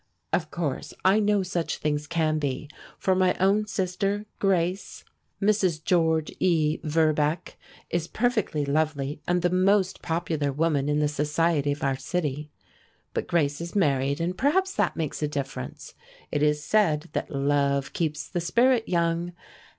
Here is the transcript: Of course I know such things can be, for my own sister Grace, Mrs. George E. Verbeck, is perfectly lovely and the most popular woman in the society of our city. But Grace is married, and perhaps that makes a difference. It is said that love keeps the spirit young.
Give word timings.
Of 0.33 0.49
course 0.49 0.95
I 1.05 1.19
know 1.19 1.43
such 1.43 1.77
things 1.77 2.07
can 2.07 2.39
be, 2.39 2.67
for 2.97 3.13
my 3.13 3.35
own 3.35 3.67
sister 3.67 4.25
Grace, 4.39 5.05
Mrs. 5.39 5.79
George 5.83 6.35
E. 6.39 6.79
Verbeck, 6.83 7.55
is 7.91 8.07
perfectly 8.07 8.65
lovely 8.65 9.21
and 9.27 9.43
the 9.43 9.51
most 9.51 10.01
popular 10.01 10.51
woman 10.51 10.89
in 10.89 10.97
the 10.97 11.07
society 11.07 11.71
of 11.71 11.83
our 11.83 11.97
city. 11.97 12.49
But 13.13 13.27
Grace 13.27 13.61
is 13.61 13.75
married, 13.75 14.19
and 14.19 14.35
perhaps 14.35 14.73
that 14.73 14.95
makes 14.97 15.21
a 15.21 15.27
difference. 15.27 15.93
It 16.31 16.41
is 16.41 16.63
said 16.63 17.09
that 17.13 17.29
love 17.29 17.93
keeps 17.93 18.27
the 18.27 18.41
spirit 18.41 18.89
young. 18.89 19.33